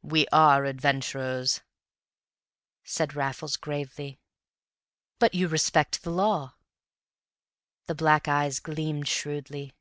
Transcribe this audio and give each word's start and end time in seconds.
"We 0.00 0.26
are 0.32 0.64
adventurers," 0.64 1.60
said 2.84 3.14
Raffles 3.14 3.56
gravely. 3.58 4.18
"But 5.18 5.34
you 5.34 5.46
respect 5.46 6.02
the 6.04 6.10
law?" 6.10 6.54
The 7.84 7.94
black 7.94 8.28
eyes 8.28 8.60
gleamed 8.60 9.08
shrewdly. 9.08 9.74